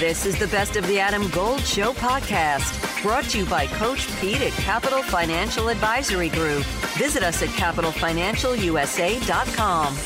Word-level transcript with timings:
This 0.00 0.24
is 0.24 0.38
the 0.38 0.46
Best 0.46 0.76
of 0.76 0.86
the 0.86 0.98
Adam 0.98 1.28
Gold 1.28 1.60
Show 1.60 1.92
podcast, 1.92 3.02
brought 3.02 3.24
to 3.24 3.40
you 3.40 3.44
by 3.44 3.66
Coach 3.66 4.08
Pete 4.18 4.40
at 4.40 4.52
Capital 4.52 5.02
Financial 5.02 5.68
Advisory 5.68 6.30
Group. 6.30 6.64
Visit 6.96 7.22
us 7.22 7.42
at 7.42 7.50
capitalfinancialusa.com. 7.50 9.96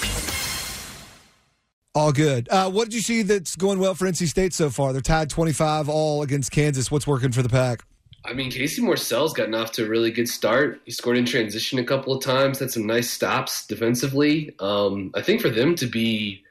All 1.94 2.10
good. 2.10 2.48
Uh, 2.50 2.72
what 2.72 2.86
did 2.86 2.94
you 2.94 3.02
see 3.02 3.22
that's 3.22 3.54
going 3.54 3.78
well 3.78 3.94
for 3.94 4.06
NC 4.06 4.26
State 4.26 4.52
so 4.52 4.68
far? 4.68 4.92
They're 4.92 5.00
tied 5.00 5.30
25 5.30 5.88
all 5.88 6.22
against 6.22 6.50
Kansas. 6.50 6.90
What's 6.90 7.06
working 7.06 7.30
for 7.30 7.42
the 7.42 7.48
Pack? 7.48 7.84
I 8.24 8.32
mean, 8.32 8.50
Casey 8.50 8.82
Morsell's 8.82 9.32
gotten 9.32 9.54
off 9.54 9.70
to 9.72 9.84
a 9.84 9.88
really 9.88 10.10
good 10.10 10.28
start. 10.28 10.80
He 10.86 10.90
scored 10.90 11.18
in 11.18 11.24
transition 11.24 11.78
a 11.78 11.84
couple 11.84 12.12
of 12.12 12.20
times, 12.20 12.58
had 12.58 12.72
some 12.72 12.84
nice 12.84 13.12
stops 13.12 13.64
defensively. 13.64 14.56
Um, 14.58 15.12
I 15.14 15.22
think 15.22 15.40
for 15.40 15.50
them 15.50 15.76
to 15.76 15.86
be 15.86 16.42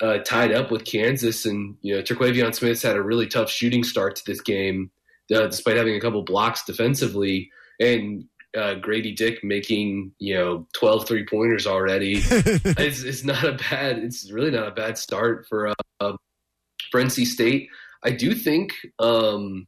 uh, 0.00 0.18
tied 0.18 0.52
up 0.52 0.70
with 0.70 0.84
Kansas, 0.84 1.46
and 1.46 1.76
you 1.82 1.96
know, 1.96 2.02
Terquavion 2.02 2.54
Smith's 2.54 2.82
had 2.82 2.96
a 2.96 3.02
really 3.02 3.26
tough 3.26 3.50
shooting 3.50 3.84
start 3.84 4.16
to 4.16 4.22
this 4.26 4.40
game, 4.40 4.90
uh, 5.34 5.46
despite 5.46 5.76
having 5.76 5.94
a 5.94 6.00
couple 6.00 6.22
blocks 6.22 6.64
defensively, 6.64 7.50
and 7.80 8.24
uh, 8.56 8.74
Grady 8.74 9.12
Dick 9.12 9.44
making 9.44 10.12
you 10.18 10.34
know 10.34 10.66
12 10.74 11.06
three 11.06 11.26
pointers 11.26 11.66
already. 11.66 12.14
it's, 12.22 13.02
it's, 13.02 13.24
not 13.24 13.44
a 13.44 13.52
bad. 13.52 13.98
It's 13.98 14.30
really 14.30 14.50
not 14.50 14.68
a 14.68 14.72
bad 14.72 14.98
start 14.98 15.46
for 15.48 15.68
uh, 16.00 16.12
for 16.90 17.00
NC 17.00 17.26
State. 17.26 17.68
I 18.04 18.10
do 18.10 18.34
think 18.34 18.72
um, 18.98 19.66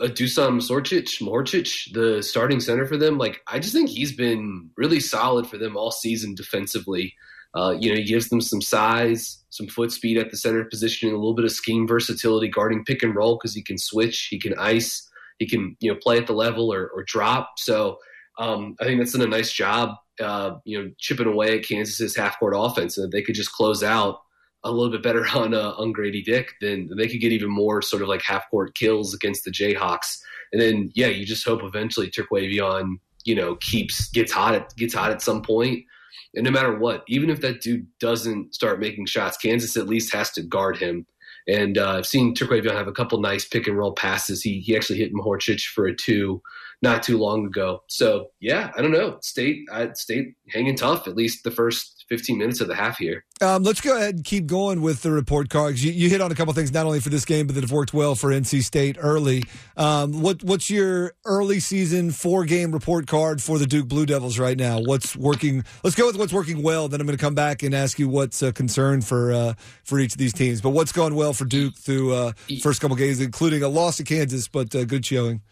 uh, 0.00 0.06
Dusan 0.06 0.60
Sorcic, 0.60 1.20
Morcic, 1.22 1.92
the 1.92 2.22
starting 2.22 2.60
center 2.60 2.86
for 2.86 2.96
them. 2.96 3.18
Like 3.18 3.40
I 3.46 3.58
just 3.58 3.74
think 3.74 3.90
he's 3.90 4.12
been 4.12 4.70
really 4.76 5.00
solid 5.00 5.46
for 5.46 5.58
them 5.58 5.76
all 5.76 5.90
season 5.90 6.34
defensively. 6.34 7.14
Uh, 7.54 7.74
you 7.78 7.90
know, 7.90 7.96
he 7.96 8.04
gives 8.04 8.28
them 8.28 8.40
some 8.40 8.60
size, 8.60 9.42
some 9.50 9.66
foot 9.66 9.90
speed 9.90 10.18
at 10.18 10.30
the 10.30 10.36
center 10.36 10.64
position, 10.64 11.08
and 11.08 11.16
a 11.16 11.18
little 11.18 11.34
bit 11.34 11.44
of 11.44 11.52
scheme 11.52 11.86
versatility, 11.86 12.48
guarding 12.48 12.84
pick 12.84 13.02
and 13.02 13.14
roll 13.14 13.36
because 13.36 13.54
he 13.54 13.62
can 13.62 13.78
switch, 13.78 14.28
he 14.30 14.38
can 14.38 14.54
ice, 14.58 15.08
he 15.38 15.46
can 15.46 15.76
you 15.80 15.90
know 15.90 15.98
play 16.02 16.18
at 16.18 16.26
the 16.26 16.34
level 16.34 16.72
or, 16.72 16.88
or 16.88 17.02
drop. 17.04 17.58
So 17.58 17.98
um, 18.38 18.76
I 18.80 18.84
think 18.84 19.00
that's 19.00 19.12
done 19.12 19.22
a 19.22 19.26
nice 19.26 19.52
job, 19.52 19.96
uh, 20.20 20.56
you 20.64 20.80
know, 20.80 20.90
chipping 20.98 21.26
away 21.26 21.58
at 21.58 21.64
Kansas's 21.64 22.16
half 22.16 22.38
court 22.38 22.54
offense, 22.56 22.98
and 22.98 23.10
they 23.10 23.22
could 23.22 23.34
just 23.34 23.52
close 23.52 23.82
out 23.82 24.20
a 24.64 24.70
little 24.70 24.90
bit 24.90 25.02
better 25.02 25.26
on 25.34 25.54
uh, 25.54 25.72
on 25.78 25.92
Grady 25.92 26.22
Dick, 26.22 26.52
then 26.60 26.90
they 26.96 27.08
could 27.08 27.20
get 27.20 27.32
even 27.32 27.50
more 27.50 27.82
sort 27.82 28.02
of 28.02 28.08
like 28.08 28.22
half 28.22 28.48
court 28.50 28.74
kills 28.74 29.14
against 29.14 29.44
the 29.44 29.50
Jayhawks. 29.50 30.20
And 30.52 30.60
then 30.60 30.90
yeah, 30.94 31.08
you 31.08 31.26
just 31.26 31.46
hope 31.46 31.62
eventually 31.62 32.10
Terquavion, 32.10 32.96
you 33.24 33.34
know, 33.34 33.56
keeps 33.56 34.10
gets 34.10 34.32
hot 34.32 34.54
at 34.54 34.76
gets 34.76 34.94
hot 34.94 35.10
at 35.10 35.22
some 35.22 35.42
point 35.42 35.84
and 36.34 36.44
no 36.44 36.50
matter 36.50 36.76
what, 36.78 37.04
even 37.08 37.30
if 37.30 37.40
that 37.40 37.60
dude 37.60 37.86
doesn't 38.00 38.54
start 38.54 38.80
making 38.80 39.06
shots, 39.06 39.36
Kansas 39.36 39.76
at 39.76 39.88
least 39.88 40.12
has 40.12 40.30
to 40.32 40.42
guard 40.42 40.76
him. 40.76 41.06
And 41.46 41.78
uh, 41.78 41.92
I've 41.92 42.06
seen 42.06 42.34
Terquavion 42.34 42.72
have 42.72 42.88
a 42.88 42.92
couple 42.92 43.20
nice 43.20 43.46
pick 43.46 43.66
and 43.66 43.76
roll 43.76 43.92
passes. 43.92 44.42
He 44.42 44.60
he 44.60 44.76
actually 44.76 44.98
hit 44.98 45.14
Mahorcic 45.14 45.62
for 45.62 45.86
a 45.86 45.94
two 45.94 46.42
not 46.82 47.02
too 47.02 47.18
long 47.18 47.46
ago. 47.46 47.82
So 47.88 48.28
yeah, 48.40 48.70
I 48.76 48.82
don't 48.82 48.92
know. 48.92 49.18
State 49.22 49.66
I, 49.72 49.92
State 49.94 50.34
hanging 50.50 50.76
tough 50.76 51.08
at 51.08 51.16
least 51.16 51.44
the 51.44 51.50
first 51.50 51.97
15 52.08 52.38
minutes 52.38 52.60
of 52.60 52.68
the 52.68 52.74
half 52.74 52.98
here. 52.98 53.24
Um, 53.40 53.62
let's 53.62 53.80
go 53.80 53.96
ahead 53.96 54.16
and 54.16 54.24
keep 54.24 54.46
going 54.46 54.80
with 54.80 55.02
the 55.02 55.10
report 55.10 55.50
cards. 55.50 55.84
You, 55.84 55.92
you, 55.92 56.08
hit 56.08 56.20
on 56.20 56.32
a 56.32 56.34
couple 56.34 56.52
things 56.54 56.72
not 56.72 56.86
only 56.86 57.00
for 57.00 57.10
this 57.10 57.24
game, 57.24 57.46
but 57.46 57.54
that 57.54 57.62
have 57.62 57.72
worked 57.72 57.92
well 57.92 58.14
for 58.14 58.30
NC 58.30 58.62
State 58.62 58.96
early. 58.98 59.44
Um, 59.76 60.22
what 60.22 60.42
what's 60.42 60.70
your 60.70 61.12
early 61.24 61.60
season 61.60 62.10
four 62.10 62.44
game 62.44 62.72
report 62.72 63.06
card 63.06 63.42
for 63.42 63.58
the 63.58 63.66
Duke 63.66 63.88
Blue 63.88 64.06
Devils 64.06 64.38
right 64.38 64.56
now? 64.56 64.80
What's 64.80 65.14
working? 65.14 65.64
Let's 65.84 65.96
go 65.96 66.06
with 66.06 66.16
what's 66.16 66.32
working 66.32 66.62
well. 66.62 66.88
Then 66.88 67.00
I'm 67.00 67.06
going 67.06 67.16
to 67.16 67.22
come 67.22 67.34
back 67.34 67.62
and 67.62 67.74
ask 67.74 67.98
you 67.98 68.08
what's 68.08 68.42
a 68.42 68.52
concern 68.52 69.02
for 69.02 69.32
uh, 69.32 69.54
for 69.84 69.98
each 69.98 70.12
of 70.12 70.18
these 70.18 70.32
teams. 70.32 70.60
But 70.60 70.70
what's 70.70 70.92
going 70.92 71.14
well 71.14 71.34
for 71.34 71.44
Duke 71.44 71.76
through 71.76 72.14
uh, 72.14 72.32
first 72.62 72.80
couple 72.80 72.96
games, 72.96 73.20
including 73.20 73.62
a 73.62 73.68
loss 73.68 73.98
to 73.98 74.04
Kansas, 74.04 74.48
but 74.48 74.74
uh, 74.74 74.84
good 74.84 75.04
showing. 75.04 75.42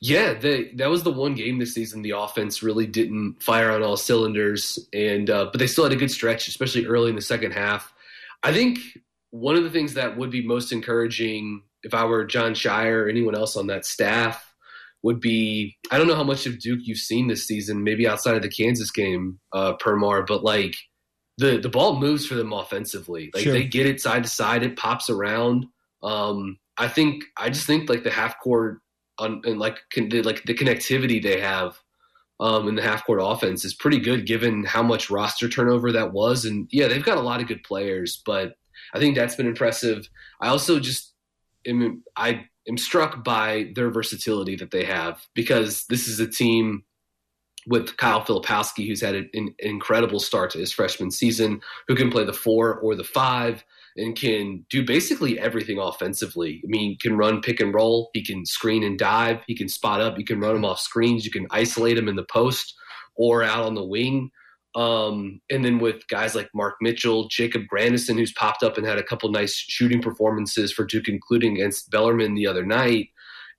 Yeah, 0.00 0.34
they, 0.34 0.70
that 0.74 0.90
was 0.90 1.02
the 1.02 1.12
one 1.12 1.34
game 1.34 1.58
this 1.58 1.74
season 1.74 2.02
the 2.02 2.10
offense 2.10 2.62
really 2.62 2.86
didn't 2.86 3.42
fire 3.42 3.70
on 3.70 3.82
all 3.82 3.96
cylinders, 3.96 4.78
and 4.92 5.30
uh, 5.30 5.48
but 5.50 5.58
they 5.58 5.66
still 5.66 5.84
had 5.84 5.92
a 5.92 5.96
good 5.96 6.10
stretch, 6.10 6.48
especially 6.48 6.86
early 6.86 7.10
in 7.10 7.16
the 7.16 7.22
second 7.22 7.52
half. 7.52 7.92
I 8.42 8.52
think 8.52 8.78
one 9.30 9.56
of 9.56 9.64
the 9.64 9.70
things 9.70 9.94
that 9.94 10.16
would 10.16 10.30
be 10.30 10.46
most 10.46 10.72
encouraging 10.72 11.62
if 11.82 11.94
I 11.94 12.04
were 12.04 12.24
Jon 12.24 12.52
Scheyer 12.52 13.04
or 13.04 13.08
anyone 13.08 13.34
else 13.34 13.56
on 13.56 13.66
that 13.68 13.86
staff 13.86 14.54
would 15.02 15.20
be 15.20 15.76
I 15.90 15.98
don't 15.98 16.06
know 16.06 16.16
how 16.16 16.24
much 16.24 16.46
of 16.46 16.58
Duke 16.58 16.80
you've 16.82 16.98
seen 16.98 17.28
this 17.28 17.46
season, 17.46 17.84
maybe 17.84 18.08
outside 18.08 18.36
of 18.36 18.42
the 18.42 18.48
Kansas 18.48 18.90
game, 18.90 19.38
uh, 19.52 19.74
Permar, 19.76 20.26
but 20.26 20.42
like 20.42 20.74
the 21.38 21.58
the 21.58 21.68
ball 21.68 21.98
moves 21.98 22.26
for 22.26 22.34
them 22.34 22.52
offensively. 22.52 23.30
Like 23.34 23.44
sure. 23.44 23.52
they 23.52 23.64
get 23.64 23.86
it 23.86 24.00
side 24.00 24.24
to 24.24 24.30
side, 24.30 24.62
it 24.62 24.76
pops 24.76 25.10
around. 25.10 25.66
Um, 26.02 26.58
I 26.76 26.88
think 26.88 27.24
I 27.36 27.50
just 27.50 27.66
think 27.66 27.88
like 27.88 28.02
the 28.02 28.10
half 28.10 28.40
court 28.40 28.80
on 29.18 29.42
and 29.44 29.58
like 29.58 29.78
con, 29.92 30.08
the, 30.08 30.22
like 30.22 30.42
the 30.44 30.54
connectivity 30.54 31.22
they 31.22 31.40
have 31.40 31.78
um, 32.40 32.68
in 32.68 32.74
the 32.74 32.82
half 32.82 33.04
court 33.06 33.20
offense 33.22 33.64
is 33.64 33.74
pretty 33.74 33.98
good 33.98 34.26
given 34.26 34.64
how 34.64 34.82
much 34.82 35.10
roster 35.10 35.48
turnover 35.48 35.92
that 35.92 36.12
was. 36.12 36.44
And 36.44 36.68
yeah, 36.70 36.88
they've 36.88 37.04
got 37.04 37.18
a 37.18 37.22
lot 37.22 37.40
of 37.40 37.46
good 37.46 37.62
players, 37.62 38.22
but 38.24 38.56
I 38.92 38.98
think 38.98 39.14
that's 39.14 39.36
been 39.36 39.46
impressive. 39.46 40.08
I 40.40 40.48
also 40.48 40.80
just 40.80 41.14
am 41.66 42.02
I 42.16 42.46
am 42.68 42.78
struck 42.78 43.24
by 43.24 43.72
their 43.74 43.90
versatility 43.90 44.56
that 44.56 44.70
they 44.70 44.84
have 44.84 45.26
because 45.34 45.86
this 45.86 46.08
is 46.08 46.20
a 46.20 46.26
team 46.26 46.84
with 47.66 47.96
Kyle 47.96 48.22
Filipowski, 48.22 48.86
who's 48.86 49.00
had 49.00 49.14
an, 49.14 49.30
an 49.32 49.54
incredible 49.58 50.20
start 50.20 50.50
to 50.50 50.58
his 50.58 50.72
freshman 50.72 51.10
season, 51.10 51.60
who 51.88 51.94
can 51.94 52.10
play 52.10 52.24
the 52.24 52.32
four 52.32 52.78
or 52.80 52.94
the 52.94 53.04
five 53.04 53.64
and 53.96 54.16
can 54.16 54.64
do 54.70 54.84
basically 54.84 55.38
everything 55.38 55.78
offensively. 55.78 56.60
I 56.64 56.66
mean, 56.66 56.96
can 57.00 57.16
run 57.16 57.40
pick 57.40 57.60
and 57.60 57.72
roll, 57.72 58.10
he 58.12 58.24
can 58.24 58.44
screen 58.44 58.82
and 58.82 58.98
dive, 58.98 59.40
he 59.46 59.56
can 59.56 59.68
spot 59.68 60.00
up, 60.00 60.18
you 60.18 60.24
can 60.24 60.40
run 60.40 60.56
him 60.56 60.64
off 60.64 60.80
screens, 60.80 61.24
you 61.24 61.30
can 61.30 61.46
isolate 61.50 61.96
him 61.96 62.08
in 62.08 62.16
the 62.16 62.26
post 62.30 62.74
or 63.16 63.42
out 63.42 63.64
on 63.64 63.74
the 63.74 63.84
wing. 63.84 64.30
Um, 64.74 65.40
and 65.50 65.64
then 65.64 65.78
with 65.78 66.06
guys 66.08 66.34
like 66.34 66.48
Mark 66.52 66.74
Mitchell, 66.80 67.28
Jacob 67.28 67.62
Grandison, 67.68 68.18
who's 68.18 68.32
popped 68.32 68.64
up 68.64 68.76
and 68.76 68.86
had 68.86 68.98
a 68.98 69.04
couple 69.04 69.30
nice 69.30 69.54
shooting 69.54 70.02
performances 70.02 70.72
for 70.72 70.84
Duke, 70.84 71.08
including 71.08 71.54
against 71.54 71.90
Bellarmine 71.90 72.34
the 72.34 72.48
other 72.48 72.66
night. 72.66 73.08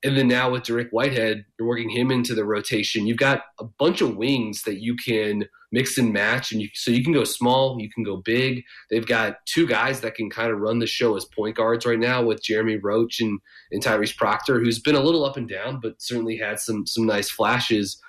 And 0.03 0.15
then 0.15 0.27
now 0.27 0.51
with 0.51 0.63
Dariq 0.63 0.89
Whitehead, 0.91 1.45
you're 1.57 1.67
working 1.67 1.89
him 1.89 2.11
into 2.11 2.35
the 2.35 2.45
rotation. 2.45 3.07
You've 3.07 3.17
got 3.17 3.43
a 3.59 3.63
bunch 3.63 4.01
of 4.01 4.17
wings 4.17 4.63
that 4.63 4.81
you 4.81 4.95
can 4.95 5.45
mix 5.71 5.97
and 5.97 6.13
match, 6.13 6.51
and 6.51 6.61
you, 6.61 6.69
so 6.73 6.91
you 6.91 7.03
can 7.03 7.11
go 7.11 7.23
small, 7.23 7.77
you 7.79 7.89
can 7.89 8.03
go 8.03 8.17
big. 8.17 8.63
They've 8.89 9.05
got 9.05 9.37
two 9.45 9.67
guys 9.67 10.01
that 10.01 10.15
can 10.15 10.29
kind 10.29 10.51
of 10.51 10.59
run 10.59 10.79
the 10.79 10.87
show 10.87 11.17
as 11.17 11.25
point 11.25 11.57
guards 11.57 11.85
right 11.85 11.99
now 11.99 12.23
with 12.23 12.43
Jeremy 12.43 12.77
Roach 12.77 13.19
and, 13.19 13.39
and 13.71 13.83
Tyrese 13.83 14.15
Proctor, 14.15 14.59
who's 14.59 14.79
been 14.79 14.95
a 14.95 15.01
little 15.01 15.25
up 15.25 15.37
and 15.37 15.49
down, 15.49 15.79
but 15.81 16.01
certainly 16.01 16.37
had 16.37 16.59
some 16.59 16.85
some 16.85 17.05
nice 17.05 17.29
flashes. 17.29 17.99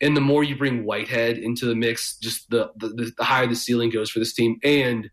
And 0.00 0.16
the 0.16 0.22
more 0.22 0.42
you 0.42 0.56
bring 0.56 0.84
Whitehead 0.84 1.36
into 1.36 1.66
the 1.66 1.74
mix, 1.74 2.16
just 2.18 2.48
the 2.48 2.70
the, 2.76 3.12
the 3.16 3.24
higher 3.24 3.46
the 3.46 3.56
ceiling 3.56 3.90
goes 3.90 4.10
for 4.10 4.18
this 4.18 4.32
team. 4.32 4.58
And 4.62 5.10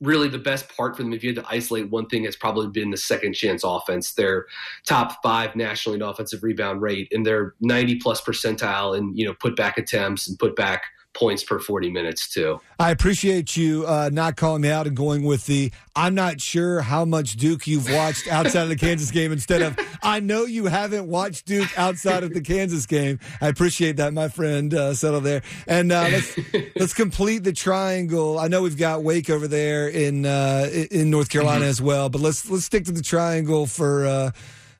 really 0.00 0.28
the 0.28 0.38
best 0.38 0.68
part 0.76 0.96
for 0.96 1.02
them, 1.02 1.12
if 1.12 1.22
you 1.22 1.34
had 1.34 1.44
to 1.44 1.50
isolate 1.50 1.90
one 1.90 2.06
thing, 2.06 2.24
has 2.24 2.36
probably 2.36 2.68
been 2.68 2.90
the 2.90 2.96
second 2.96 3.34
chance 3.34 3.62
offense. 3.64 4.12
Their 4.12 4.46
top 4.86 5.22
five 5.22 5.56
nationally 5.56 5.96
in 5.96 6.02
offensive 6.02 6.42
rebound 6.42 6.82
rate 6.82 7.08
and 7.12 7.24
their 7.24 7.54
90 7.60 7.96
plus 7.96 8.20
percentile 8.20 8.96
in, 8.96 9.16
you 9.16 9.26
know, 9.26 9.34
put 9.34 9.56
back 9.56 9.78
attempts 9.78 10.28
and 10.28 10.38
put 10.38 10.56
back 10.56 10.84
points 11.12 11.42
per 11.42 11.58
40 11.58 11.90
minutes 11.90 12.28
too. 12.28 12.60
I 12.78 12.90
appreciate 12.90 13.56
you 13.56 13.84
uh, 13.86 14.10
not 14.12 14.36
calling 14.36 14.62
me 14.62 14.70
out 14.70 14.86
and 14.86 14.96
going 14.96 15.24
with 15.24 15.46
the 15.46 15.72
I'm 15.96 16.14
not 16.14 16.40
sure 16.40 16.80
how 16.80 17.04
much 17.04 17.36
Duke 17.36 17.66
you've 17.66 17.90
watched 17.90 18.28
outside 18.28 18.62
of 18.62 18.68
the 18.68 18.76
Kansas 18.76 19.10
game 19.10 19.32
instead 19.32 19.62
of 19.62 19.78
I 20.02 20.20
know 20.20 20.44
you 20.44 20.66
haven't 20.66 21.08
watched 21.08 21.46
Duke 21.46 21.68
outside 21.78 22.22
of 22.22 22.32
the 22.32 22.40
Kansas 22.40 22.86
game. 22.86 23.18
I 23.40 23.48
appreciate 23.48 23.96
that, 23.96 24.14
my 24.14 24.28
friend. 24.28 24.72
Uh, 24.72 24.94
settle 24.94 25.20
there. 25.20 25.42
And 25.66 25.92
uh, 25.92 26.08
let's 26.10 26.38
let's 26.76 26.94
complete 26.94 27.44
the 27.44 27.52
triangle. 27.52 28.38
I 28.38 28.48
know 28.48 28.62
we've 28.62 28.78
got 28.78 29.02
Wake 29.02 29.30
over 29.30 29.48
there 29.48 29.88
in 29.88 30.26
uh, 30.26 30.68
in 30.90 31.10
North 31.10 31.28
Carolina 31.28 31.62
mm-hmm. 31.62 31.70
as 31.70 31.82
well, 31.82 32.08
but 32.08 32.20
let's 32.20 32.48
let's 32.48 32.64
stick 32.64 32.84
to 32.84 32.92
the 32.92 33.02
triangle 33.02 33.66
for 33.66 34.32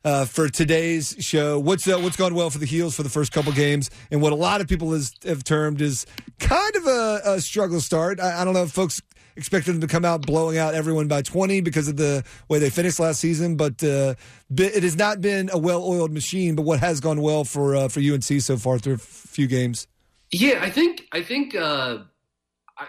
uh, 0.05 0.25
for 0.25 0.49
today's 0.49 1.17
show. 1.19 1.59
What's 1.59 1.87
uh, 1.89 1.99
what's 1.99 2.17
gone 2.17 2.35
well 2.35 2.51
for 2.51 2.59
the 2.59 2.67
Heels 2.67 2.95
for 2.95 3.03
the 3.03 3.09
first 3.09 3.33
couple 3.33 3.53
games, 3.53 3.91
and 4.11 4.23
what 4.23 4.33
a 4.33 4.37
lot 4.37 4.61
of 4.61 4.69
people 4.69 4.93
have 4.93 5.45
termed 5.45 5.81
is 5.81 6.07
kind 6.39 6.77
of 6.77 6.87
a, 6.87 7.21
a 7.25 7.41
struggle 7.41 7.81
start. 7.81 8.21
I, 8.21 8.41
I, 8.41 8.45
don't 8.45 8.55
know 8.55 8.63
if 8.63 8.71
folks 8.71 9.01
expected 9.37 9.73
them 9.73 9.81
to 9.81 9.87
come 9.87 10.05
out 10.05 10.27
blowing 10.27 10.59
out 10.59 10.75
everyone 10.75 11.09
by 11.09 11.23
20 11.23 11.61
because 11.61 11.89
of 11.89 11.97
the 11.97 12.25
way 12.49 12.59
they 12.59 12.71
finished 12.71 12.99
last 12.99 13.21
season, 13.21 13.57
but 13.57 13.83
uh, 13.83 14.15
it 14.57 14.83
has 14.83 14.97
not 14.97 15.21
been 15.21 15.49
a 15.53 15.59
well-oiled 15.59 16.13
machine. 16.13 16.55
But 16.55 16.63
what 16.63 16.81
has 16.81 17.01
gone 17.01 17.21
well 17.21 17.45
for 17.45 17.77
uh, 17.77 17.89
for 17.89 18.01
UNC 18.01 18.25
so 18.25 18.57
far 18.57 18.79
through 18.79 18.95
a 18.95 18.99
few 18.99 19.47
games? 19.47 19.87
Yeah, 20.31 20.61
I 20.63 20.71
think 20.71 21.07
I 21.13 21.23
think. 21.23 21.55
Uh, 21.55 21.99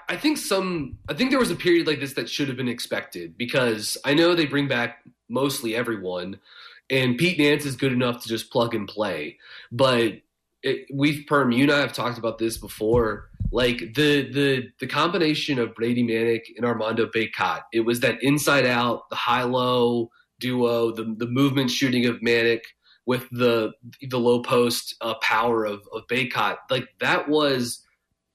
I 0.08 0.16
think 0.16 0.38
some. 0.38 1.00
I 1.10 1.14
think 1.14 1.32
there 1.32 1.40
was 1.40 1.52
a 1.52 1.56
period 1.56 1.86
like 1.86 2.00
this 2.00 2.14
that 2.14 2.30
should 2.30 2.48
have 2.48 2.56
been 2.56 2.70
expected 2.70 3.38
because 3.38 3.98
I 4.06 4.14
know 4.14 4.36
they 4.36 4.46
bring 4.46 4.70
back 4.70 5.04
mostly 5.28 5.76
everyone, 5.76 6.40
and 6.90 7.18
Pete 7.18 7.40
Nance 7.40 7.66
is 7.66 7.76
good 7.76 7.94
enough 7.94 8.22
to 8.24 8.30
just 8.30 8.52
plug 8.52 8.76
and 8.76 8.88
play. 8.88 9.38
But 9.72 10.22
it, 10.64 10.88
we've 10.94 11.26
perm, 11.28 11.52
you 11.52 11.64
and 11.64 11.72
I 11.72 11.80
have 11.80 11.94
talked 11.94 12.18
about 12.18 12.38
this 12.38 12.58
before. 12.58 13.30
Like 13.52 13.80
the 13.96 14.32
the 14.32 14.70
the 14.80 14.88
combination 14.88 15.60
of 15.60 15.76
Brady 15.76 16.04
Manek 16.04 16.44
and 16.56 16.66
Armando 16.66 17.08
Bacot, 17.08 17.64
it 17.74 17.82
was 17.82 18.00
that 18.00 18.22
inside 18.24 18.66
out, 18.66 19.10
the 19.10 19.16
high 19.16 19.44
low 19.44 20.10
duo, 20.40 20.92
the 20.92 21.16
the 21.18 21.28
movement 21.28 21.70
shooting 21.70 22.06
of 22.06 22.22
Manek 22.22 22.62
with 23.06 23.28
the 23.32 23.74
the 24.10 24.20
low 24.20 24.42
post 24.42 24.96
uh, 25.02 25.16
power 25.22 25.66
of 25.66 25.82
of 25.92 26.08
Bacot. 26.08 26.58
Like 26.70 26.88
that 27.02 27.28
was 27.28 27.86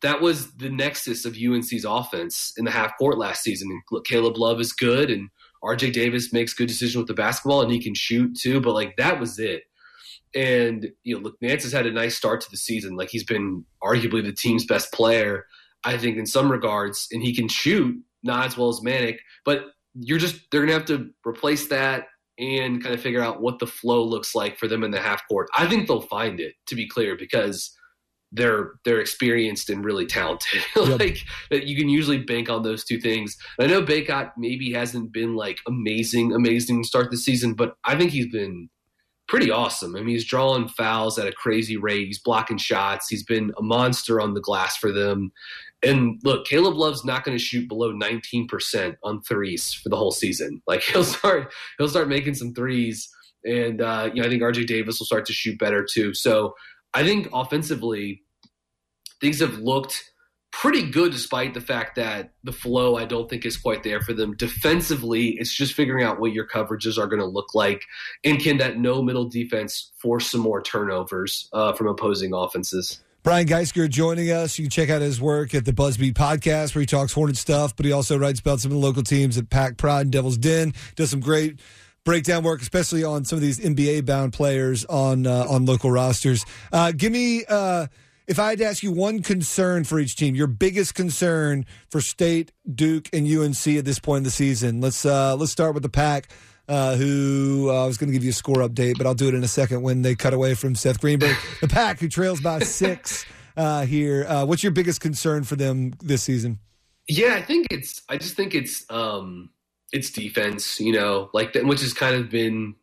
that 0.02 0.20
was 0.20 0.52
the 0.56 0.69
nexus 0.69 1.25
of 1.25 1.37
UNC's 1.37 1.84
offense 1.87 2.52
in 2.58 2.64
the 2.64 2.70
half 2.70 2.96
court 2.98 3.16
last 3.16 3.43
season. 3.43 3.70
And 3.70 3.82
look, 3.90 4.04
Caleb 4.06 4.37
Love 4.37 4.60
is 4.60 4.72
good, 4.72 5.10
and 5.10 5.31
RJ 5.67 5.93
Davis 5.93 6.33
makes 6.33 6.55
good 6.55 6.69
decisions 6.69 6.97
with 6.97 7.07
the 7.07 7.15
basketball, 7.15 7.63
and 7.63 7.73
he 7.73 7.83
can 7.83 7.95
shoot 7.95 8.37
too. 8.37 8.61
But 8.61 8.75
like 8.75 8.97
that 8.97 9.19
was 9.19 9.39
it. 9.39 9.65
And 10.35 10.89
you 11.03 11.17
know, 11.17 11.23
look, 11.23 11.37
Nance 11.41 11.65
has 11.65 11.73
had 11.73 11.87
a 11.87 11.93
nice 11.93 12.17
start 12.17 12.41
to 12.43 12.51
the 12.51 12.57
season. 12.57 12.97
Like 12.97 13.11
he's 13.11 13.25
been 13.25 13.65
arguably 13.83 14.23
the 14.23 14.33
team's 14.33 14.67
best 14.67 14.93
player, 14.93 15.47
I 15.85 15.97
think, 15.97 16.17
in 16.17 16.27
some 16.27 16.51
regards, 16.51 17.09
and 17.11 17.23
he 17.23 17.35
can 17.35 17.49
shoot 17.49 17.97
not 18.23 18.47
as 18.47 18.57
well 18.57 18.69
as 18.69 18.81
Manek, 18.81 19.19
But 19.45 19.67
you're 19.95 20.19
just 20.19 20.41
they're 20.51 20.61
gonna 20.61 20.73
have 20.73 20.85
to 20.87 21.11
replace 21.27 21.69
that 21.69 22.09
and 22.39 22.83
kind 22.83 22.95
of 22.95 23.01
figure 23.01 23.23
out 23.23 23.41
what 23.41 23.59
the 23.59 23.67
flow 23.67 24.03
looks 24.03 24.35
like 24.35 24.59
for 24.59 24.69
them 24.69 24.85
in 24.85 24.91
the 24.91 25.01
half 25.01 25.23
court. 25.27 25.49
I 25.57 25.67
think 25.67 25.89
they'll 25.89 26.03
find 26.03 26.39
it, 26.39 26.55
to 26.67 26.75
be 26.75 26.87
clear, 26.87 27.17
because 27.17 27.75
they're 28.32 28.73
they're 28.84 29.00
experienced 29.00 29.70
and 29.70 29.84
really 29.84 30.06
talented. 30.06 30.62
Like 30.76 31.19
that 31.50 31.67
you 31.67 31.76
can 31.76 31.88
usually 31.88 32.19
bank 32.19 32.49
on 32.49 32.62
those 32.62 32.84
two 32.84 33.00
things. 33.00 33.37
I 33.61 33.67
know 33.67 33.82
Bacot 33.82 34.32
maybe 34.37 34.73
hasn't 34.73 35.12
been 35.12 35.34
like 35.34 35.58
amazing, 35.67 36.32
amazing 36.32 36.84
start 36.84 37.11
the 37.11 37.17
season, 37.17 37.55
but 37.55 37.76
I 37.84 37.96
think 37.96 38.12
he's 38.12 38.31
been 38.31 38.69
pretty 39.28 39.50
awesome. 39.50 39.96
I 39.96 40.00
mean, 40.00 40.08
he's 40.08 40.25
drawing 40.25 40.69
fouls 40.69 41.19
at 41.19 41.26
a 41.26 41.32
crazy 41.32 41.76
rate. 41.76 42.06
He's 42.06 42.20
blocking 42.20 42.58
shots. 42.58 43.08
He's 43.08 43.25
been 43.25 43.52
a 43.58 43.62
monster 43.62 44.20
on 44.20 44.34
the 44.34 44.40
glass 44.40 44.76
for 44.76 44.93
them. 44.93 45.32
And 45.82 46.20
look, 46.25 46.46
Caleb 46.46 46.75
Love's 46.75 47.05
not 47.05 47.25
going 47.25 47.37
to 47.37 47.43
shoot 47.43 47.69
below 47.69 47.93
19% 47.93 48.96
on 49.02 49.22
threes 49.22 49.72
for 49.72 49.88
the 49.88 49.96
whole 49.96 50.12
season. 50.12 50.62
Like 50.67 50.82
he'll 50.82 51.05
start 51.05 51.52
he'll 51.79 51.88
start 51.88 52.08
making 52.08 52.34
some 52.34 52.55
threes 52.55 53.08
and 53.44 53.81
uh, 53.81 54.11
you 54.12 54.20
know, 54.20 54.26
I 54.26 54.31
think 54.31 54.43
RJ 54.43 54.67
Davis 54.67 54.99
will 54.99 55.06
start 55.06 55.26
to 55.26 55.32
shoot 55.32 55.58
better 55.58 55.87
too. 55.88 56.12
So 56.14 56.55
I 56.96 57.04
think 57.04 57.28
offensively, 57.31 58.22
things 59.20 59.40
have 59.40 59.58
looked 59.58 60.10
pretty 60.50 60.90
good 60.90 61.12
despite 61.12 61.52
the 61.52 61.60
fact 61.60 61.96
that 61.96 62.32
the 62.43 62.52
flow 62.52 62.96
I 62.96 63.04
don't 63.04 63.28
think 63.28 63.44
is 63.44 63.58
quite 63.58 63.82
there 63.82 64.00
for 64.00 64.14
them. 64.14 64.34
Defensively, 64.34 65.37
it's 65.38 65.54
just 65.54 65.75
figuring 65.75 66.06
out 66.06 66.20
what 66.20 66.32
your 66.32 66.48
coverages 66.48 66.96
are 66.96 67.06
going 67.06 67.20
to 67.20 67.26
look 67.26 67.54
like, 67.54 67.82
and 68.25 68.40
can 68.40 68.56
that 68.58 68.78
no 68.78 69.02
middle 69.02 69.28
defense 69.28 69.93
force 69.98 70.31
some 70.31 70.40
more 70.40 70.62
turnovers 70.62 71.50
uh, 71.52 71.75
from 71.75 71.87
opposing 71.87 72.32
offenses. 72.32 73.00
Brian 73.22 73.46
Geisinger 73.46 73.90
joining 73.90 74.31
us. 74.31 74.58
You 74.58 74.64
can 74.64 74.70
check 74.70 74.88
out 74.88 75.02
his 75.02 75.20
work 75.20 75.54
at 75.54 75.66
the 75.66 75.72
Buzzbeat 75.72 76.14
podcast 76.14 76.75
where 76.75 76.81
he 76.81 76.87
talks 76.87 77.12
Hornet 77.12 77.37
stuff, 77.37 77.76
but 77.76 77.84
he 77.84 77.93
also 77.93 78.16
writes 78.16 78.40
about 78.40 78.60
some 78.60 78.70
of 78.70 78.76
the 78.78 78.82
local 78.82 79.02
teams 79.02 79.37
at 79.37 79.50
Pack 79.50 79.76
Pride 79.76 80.02
and 80.02 80.12
Devil's 80.12 80.38
Den. 80.38 80.72
Does 80.94 81.10
some 81.10 81.20
great 81.20 81.60
breakdown 82.06 82.44
work, 82.44 82.62
especially 82.62 83.05
on 83.05 83.26
some 83.26 83.37
of 83.37 83.43
these 83.43 83.58
NBA 83.58 84.06
bound 84.06 84.32
players 84.32 84.87
on 84.87 85.26
uh, 85.26 85.44
on 85.50 85.67
local 85.67 85.91
rosters. 85.91 86.47
Uh, 86.73 86.93
give 86.93 87.12
me, 87.12 87.44
uh, 87.47 87.88
if 88.26 88.38
I 88.38 88.50
had 88.50 88.58
to 88.61 88.64
ask 88.64 88.82
you 88.82 88.93
one 88.93 89.20
concern 89.20 89.85
for 89.85 89.99
each 89.99 90.17
team, 90.17 90.35
your 90.35 90.47
biggest 90.47 90.94
concern 90.94 91.67
for 91.91 92.00
State, 92.00 92.53
Duke, 92.73 93.11
and 93.12 93.29
UNC 93.29 93.67
at 93.76 93.85
this 93.85 93.99
point 93.99 94.19
in 94.19 94.23
the 94.25 94.31
season. 94.31 94.81
Let's 94.81 95.05
uh, 95.05 95.37
let's 95.37 95.53
start 95.53 95.75
with 95.75 95.82
the 95.82 95.91
Pack. 95.91 96.31
Uh, 96.69 96.97
who 96.97 97.70
uh, 97.70 97.85
I 97.85 97.87
was 97.87 97.97
going 97.97 98.08
to 98.08 98.12
give 98.12 98.25
you 98.25 98.31
a 98.31 98.32
score 98.32 98.56
update, 98.56 98.99
but 98.99 99.06
I'll 99.06 99.14
do 99.14 99.29
it 99.29 99.35
in 99.35 99.44
a 99.44 99.49
second 99.49 99.82
when 99.82 100.03
they 100.03 100.17
cut 100.17 100.35
away 100.35 100.55
from 100.55 100.75
Seth 100.75 101.00
Greenberg. 101.00 101.37
The 101.61 101.69
Pack, 101.69 102.00
who 102.00 102.08
trails 102.08 102.41
by 102.41 102.58
six 102.64 103.25
uh, 103.56 103.87
here. 103.87 104.26
Uh, 104.26 104.44
what's 104.47 104.64
your 104.64 104.73
biggest 104.73 105.00
concern 105.00 105.44
for 105.44 105.55
them 105.55 105.93
this 106.03 106.25
season? 106.25 106.58
Yeah, 107.06 107.37
I 107.37 107.43
think 107.43 107.69
it's. 107.70 108.03
I 108.08 108.17
just 108.17 108.35
think 108.35 108.55
it's. 108.55 108.85
um 108.91 109.50
it's 109.93 110.11
defense, 110.11 110.81
you 110.81 110.93
know, 110.93 111.31
like 111.33 111.53
that, 111.53 111.65
which 111.65 111.81
has 111.81 111.93
kind 111.93 112.17
of 112.17 112.31
been 112.31 112.75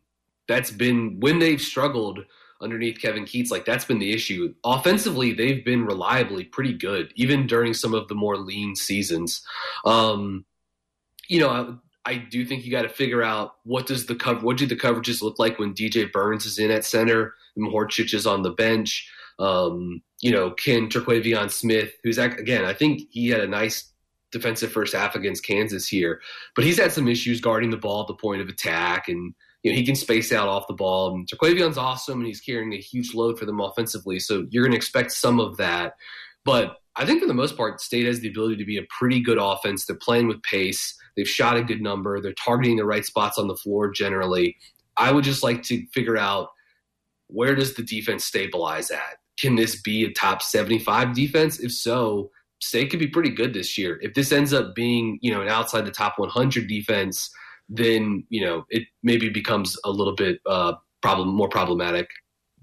that's 0.48 0.70
been 0.70 1.20
when 1.20 1.38
they've 1.38 1.60
struggled 1.60 2.20
underneath 2.60 3.00
Kevin 3.00 3.24
Keatts, 3.24 3.50
like 3.50 3.64
that's 3.64 3.84
been 3.84 3.98
the 3.98 4.12
issue. 4.12 4.54
Offensively, 4.64 5.32
they've 5.32 5.64
been 5.64 5.84
reliably 5.84 6.44
pretty 6.44 6.72
good, 6.72 7.12
even 7.14 7.46
during 7.46 7.74
some 7.74 7.94
of 7.94 8.08
the 8.08 8.14
more 8.14 8.36
lean 8.36 8.74
seasons. 8.74 9.44
Um, 9.84 10.44
you 11.28 11.40
know, 11.40 11.80
I, 12.04 12.12
I 12.12 12.16
do 12.16 12.44
think 12.44 12.64
you 12.64 12.70
got 12.70 12.82
to 12.82 12.88
figure 12.88 13.22
out 13.22 13.56
what 13.64 13.86
does 13.86 14.06
the 14.06 14.14
cover, 14.14 14.40
what 14.40 14.56
do 14.56 14.66
the 14.66 14.76
coverages 14.76 15.22
look 15.22 15.38
like 15.38 15.58
when 15.58 15.74
DJ 15.74 16.10
Burns 16.10 16.46
is 16.46 16.58
in 16.58 16.70
at 16.70 16.84
center 16.84 17.34
and 17.56 17.70
Horchich 17.70 18.14
is 18.14 18.26
on 18.26 18.42
the 18.42 18.50
bench. 18.50 19.10
Um, 19.38 20.02
you 20.20 20.30
know, 20.30 20.50
can 20.50 20.88
Terquavion 20.88 21.50
Smith, 21.50 21.92
who's 22.02 22.18
again, 22.18 22.64
I 22.64 22.72
think 22.72 23.08
he 23.10 23.28
had 23.28 23.40
a 23.40 23.48
nice 23.48 23.92
defensive 24.34 24.70
first 24.70 24.94
half 24.94 25.14
against 25.14 25.46
Kansas 25.46 25.88
here, 25.88 26.20
but 26.54 26.64
he's 26.64 26.78
had 26.78 26.92
some 26.92 27.08
issues 27.08 27.40
guarding 27.40 27.70
the 27.70 27.78
ball 27.78 28.02
at 28.02 28.08
the 28.08 28.14
point 28.14 28.42
of 28.42 28.48
attack, 28.48 29.08
and 29.08 29.34
you 29.62 29.72
know 29.72 29.76
he 29.76 29.86
can 29.86 29.96
space 29.96 30.32
out 30.32 30.48
off 30.48 30.66
the 30.66 30.74
ball. 30.74 31.14
And 31.14 31.26
Terquavion's 31.26 31.78
awesome, 31.78 32.18
and 32.18 32.26
he's 32.26 32.40
carrying 32.40 32.74
a 32.74 32.78
huge 32.78 33.14
load 33.14 33.38
for 33.38 33.46
them 33.46 33.60
offensively, 33.60 34.18
so 34.18 34.46
you're 34.50 34.64
going 34.64 34.72
to 34.72 34.76
expect 34.76 35.12
some 35.12 35.40
of 35.40 35.56
that. 35.56 35.94
But 36.44 36.76
I 36.96 37.06
think 37.06 37.20
for 37.20 37.26
the 37.26 37.34
most 37.34 37.56
part, 37.56 37.80
State 37.80 38.06
has 38.06 38.20
the 38.20 38.28
ability 38.28 38.56
to 38.56 38.64
be 38.64 38.76
a 38.76 38.86
pretty 38.98 39.20
good 39.20 39.38
offense. 39.40 39.86
They're 39.86 39.96
playing 39.96 40.28
with 40.28 40.42
pace. 40.42 40.94
They've 41.16 41.28
shot 41.28 41.56
a 41.56 41.62
good 41.62 41.80
number. 41.80 42.20
They're 42.20 42.34
targeting 42.34 42.76
the 42.76 42.84
right 42.84 43.04
spots 43.04 43.38
on 43.38 43.48
the 43.48 43.56
floor 43.56 43.90
generally. 43.90 44.56
I 44.96 45.10
would 45.10 45.24
just 45.24 45.42
like 45.42 45.62
to 45.64 45.86
figure 45.92 46.16
out 46.16 46.50
where 47.28 47.54
does 47.54 47.74
the 47.74 47.82
defense 47.82 48.24
stabilize 48.24 48.90
at? 48.90 49.18
Can 49.40 49.56
this 49.56 49.80
be 49.80 50.04
a 50.04 50.12
top 50.12 50.42
75 50.42 51.14
defense? 51.14 51.58
If 51.58 51.72
so, 51.72 52.30
State 52.64 52.90
could 52.90 52.98
be 52.98 53.06
pretty 53.08 53.30
good 53.30 53.52
this 53.54 53.76
year. 53.78 53.98
If 54.02 54.14
this 54.14 54.32
ends 54.32 54.52
up 54.52 54.74
being, 54.74 55.18
you 55.22 55.32
know, 55.32 55.42
an 55.42 55.48
outside 55.48 55.84
the 55.84 55.90
top 55.90 56.18
100 56.18 56.66
defense, 56.66 57.30
then 57.68 58.24
you 58.28 58.44
know 58.44 58.64
it 58.70 58.82
maybe 59.02 59.28
becomes 59.30 59.76
a 59.84 59.90
little 59.90 60.14
bit 60.14 60.40
uh, 60.46 60.74
problem 61.02 61.28
more 61.34 61.48
problematic. 61.48 62.08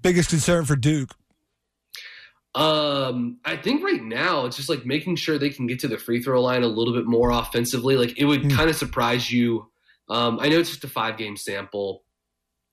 Biggest 0.00 0.30
concern 0.30 0.64
for 0.64 0.76
Duke. 0.76 1.10
Um, 2.54 3.38
I 3.44 3.56
think 3.56 3.82
right 3.82 4.02
now 4.02 4.44
it's 4.44 4.56
just 4.56 4.68
like 4.68 4.84
making 4.84 5.16
sure 5.16 5.38
they 5.38 5.48
can 5.50 5.66
get 5.66 5.78
to 5.80 5.88
the 5.88 5.96
free 5.96 6.22
throw 6.22 6.42
line 6.42 6.62
a 6.62 6.66
little 6.68 6.92
bit 6.92 7.06
more 7.06 7.30
offensively. 7.30 7.96
Like 7.96 8.18
it 8.18 8.26
would 8.26 8.42
Hmm. 8.42 8.50
kind 8.56 8.68
of 8.70 8.76
surprise 8.76 9.32
you. 9.32 9.68
Um, 10.08 10.38
I 10.40 10.48
know 10.48 10.58
it's 10.58 10.68
just 10.70 10.84
a 10.84 10.88
five 10.88 11.16
game 11.16 11.36
sample, 11.36 12.04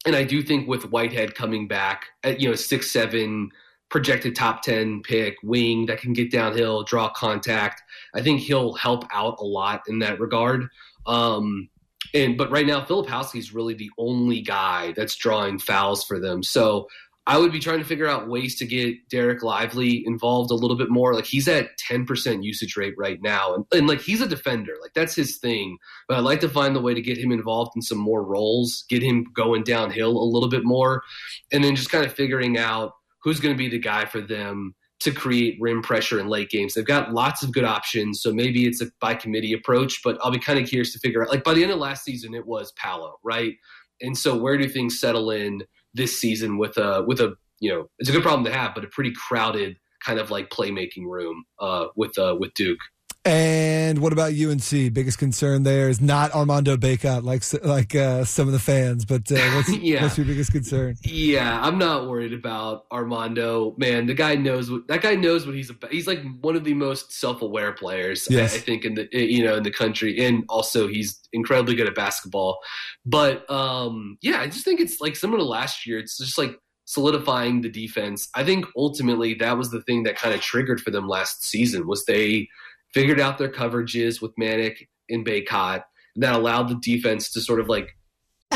and 0.05 0.15
I 0.15 0.23
do 0.23 0.41
think 0.41 0.67
with 0.67 0.83
Whitehead 0.91 1.35
coming 1.35 1.67
back 1.67 2.07
at 2.23 2.41
you 2.41 2.49
know 2.49 2.55
six 2.55 2.91
seven 2.91 3.51
projected 3.89 4.35
top 4.35 4.61
ten 4.61 5.01
pick 5.01 5.35
wing 5.43 5.85
that 5.87 5.99
can 5.99 6.13
get 6.13 6.31
downhill, 6.31 6.83
draw 6.83 7.09
contact. 7.09 7.81
I 8.13 8.21
think 8.21 8.41
he'll 8.41 8.73
help 8.73 9.05
out 9.11 9.39
a 9.39 9.45
lot 9.45 9.83
in 9.87 9.99
that 9.99 10.19
regard. 10.19 10.67
Um, 11.05 11.69
and 12.13 12.37
but 12.37 12.51
right 12.51 12.65
now 12.65 12.81
Filipowski 12.81 13.39
is 13.39 13.53
really 13.53 13.73
the 13.73 13.91
only 13.97 14.41
guy 14.41 14.93
that's 14.93 15.15
drawing 15.15 15.59
fouls 15.59 16.03
for 16.03 16.19
them. 16.19 16.43
So 16.43 16.87
I 17.29 17.37
would 17.37 17.51
be 17.51 17.59
trying 17.59 17.77
to 17.77 17.85
figure 17.85 18.07
out 18.07 18.27
ways 18.27 18.55
to 18.55 18.65
get 18.65 19.07
Dereck 19.07 19.43
Lively 19.43 20.03
involved 20.07 20.49
a 20.49 20.55
little 20.55 20.75
bit 20.75 20.89
more. 20.89 21.13
Like 21.13 21.27
he's 21.27 21.47
at 21.47 21.77
10% 21.77 22.43
usage 22.43 22.75
rate 22.75 22.95
right 22.97 23.21
now. 23.21 23.53
And, 23.53 23.65
and 23.71 23.87
like 23.87 24.01
he's 24.01 24.21
a 24.21 24.27
defender. 24.27 24.73
Like 24.81 24.95
that's 24.95 25.13
his 25.13 25.37
thing. 25.37 25.77
But 26.07 26.17
I'd 26.17 26.23
like 26.23 26.39
to 26.39 26.49
find 26.49 26.75
the 26.75 26.81
way 26.81 26.95
to 26.95 27.01
get 27.03 27.19
him 27.19 27.31
involved 27.31 27.73
in 27.75 27.83
some 27.83 27.99
more 27.99 28.23
roles, 28.23 28.83
get 28.89 29.03
him 29.03 29.27
going 29.35 29.63
downhill 29.63 30.17
a 30.17 30.25
little 30.25 30.49
bit 30.49 30.63
more, 30.63 31.03
and 31.51 31.63
then 31.63 31.75
just 31.75 31.91
kind 31.91 32.03
of 32.03 32.11
figuring 32.11 32.57
out 32.57 32.93
who's 33.23 33.39
going 33.39 33.53
to 33.53 33.57
be 33.57 33.69
the 33.69 33.79
guy 33.79 34.05
for 34.05 34.21
them 34.21 34.75
to 34.99 35.11
create 35.11 35.57
rim 35.61 35.81
pressure 35.81 36.19
in 36.19 36.27
late 36.27 36.49
games. 36.49 36.73
They've 36.73 36.85
got 36.85 37.13
lots 37.13 37.41
of 37.41 37.53
good 37.53 37.63
options, 37.63 38.21
so 38.21 38.33
maybe 38.33 38.65
it's 38.65 38.81
a 38.81 38.87
by 38.99 39.15
committee 39.15 39.53
approach, 39.53 40.01
but 40.03 40.17
I'll 40.21 40.31
be 40.31 40.39
kind 40.39 40.59
of 40.59 40.67
curious 40.67 40.93
to 40.93 40.99
figure 40.99 41.23
out. 41.23 41.29
Like 41.29 41.43
by 41.43 41.53
the 41.53 41.63
end 41.63 41.71
of 41.71 41.79
last 41.79 42.03
season, 42.03 42.33
it 42.33 42.45
was 42.45 42.73
Paolo, 42.73 43.17
right? 43.23 43.53
And 44.01 44.17
so 44.17 44.37
where 44.37 44.57
do 44.57 44.67
things 44.67 44.99
settle 44.99 45.31
in 45.31 45.63
this 45.93 46.19
season 46.19 46.57
with 46.57 46.77
a 46.77 47.03
with 47.07 47.19
a 47.19 47.35
you 47.59 47.71
know 47.71 47.89
it's 47.99 48.09
a 48.09 48.11
good 48.11 48.23
problem 48.23 48.43
to 48.45 48.53
have, 48.53 48.75
but 48.75 48.83
a 48.83 48.87
pretty 48.87 49.13
crowded 49.13 49.77
kind 50.03 50.19
of 50.19 50.31
like 50.31 50.49
playmaking 50.49 51.05
room 51.05 51.45
uh, 51.59 51.87
with 51.95 52.17
uh, 52.17 52.35
with 52.39 52.53
Duke. 52.53 52.79
And 53.25 53.99
what 53.99 54.13
about 54.13 54.31
UNC? 54.33 54.93
Biggest 54.93 55.17
concern 55.17 55.63
there 55.63 55.89
is 55.89 55.99
not 55.99 56.33
Armando 56.33 56.77
Bacot 56.77 57.23
like 57.23 57.43
like 57.65 57.93
uh, 57.93 58.23
some 58.23 58.47
of 58.47 58.53
the 58.53 58.59
fans, 58.59 59.03
but 59.03 59.29
uh, 59.29 59.35
what's, 59.55 59.69
Yeah. 59.69 60.03
what's 60.03 60.17
your 60.17 60.25
biggest 60.25 60.53
concern? 60.53 60.95
Yeah, 61.03 61.59
I'm 61.61 61.77
not 61.77 62.07
worried 62.07 62.31
about 62.33 62.85
Armando. 62.93 63.75
Man, 63.77 64.05
the 64.05 64.13
guy 64.13 64.35
knows 64.35 64.71
what 64.71 64.87
that 64.87 65.01
guy 65.01 65.15
knows 65.15 65.45
what 65.45 65.53
he's 65.53 65.69
about. 65.69 65.91
He's 65.91 66.07
like 66.07 66.21
one 66.39 66.55
of 66.55 66.63
the 66.63 66.73
most 66.73 67.11
self-aware 67.11 67.73
players 67.73 68.25
Yes. 68.29 68.53
I, 68.53 68.57
I 68.57 68.59
think 68.61 68.85
in 68.85 68.95
the 68.95 69.09
you 69.11 69.43
know 69.43 69.55
in 69.57 69.63
the 69.63 69.71
country, 69.71 70.17
and 70.25 70.45
also 70.47 70.87
he's 70.87 71.19
incredibly 71.33 71.75
good 71.75 71.87
at 71.87 71.95
basketball. 71.95 72.59
But 73.05 73.49
um, 73.51 74.17
yeah, 74.21 74.39
I 74.39 74.47
just 74.47 74.63
think 74.63 74.79
it's 74.79 75.01
like 75.01 75.17
similar 75.17 75.39
to 75.39 75.45
last 75.45 75.85
year. 75.85 75.99
It's 75.99 76.17
just 76.17 76.37
like 76.37 76.57
solidifying 76.85 77.61
the 77.61 77.69
defense. 77.69 78.29
I 78.33 78.43
think 78.45 78.65
ultimately 78.77 79.33
that 79.35 79.57
was 79.57 79.71
the 79.71 79.81
thing 79.81 80.03
that 80.03 80.15
kind 80.15 80.33
of 80.33 80.41
triggered 80.41 80.81
for 80.81 80.89
them 80.89 81.07
last 81.07 81.43
season 81.43 81.85
was 81.85 82.05
they 82.05 82.47
figured 82.93 83.19
out 83.19 83.37
their 83.37 83.51
coverages 83.51 84.21
with 84.21 84.35
Manek 84.35 84.87
and 85.09 85.25
Bacot, 85.25 85.83
and 86.15 86.23
that 86.23 86.35
allowed 86.35 86.69
the 86.69 86.79
defense 86.81 87.29
to 87.31 87.41
sort 87.41 87.59
of 87.59 87.67
like 87.67 87.95